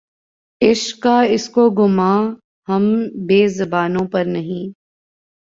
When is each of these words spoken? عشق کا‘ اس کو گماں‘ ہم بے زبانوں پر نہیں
عشق 0.61 1.01
کا‘ 1.03 1.15
اس 1.33 1.47
کو 1.49 1.69
گماں‘ 1.69 2.21
ہم 2.67 2.83
بے 3.27 3.47
زبانوں 3.49 4.05
پر 4.07 4.25
نہیں 4.27 4.65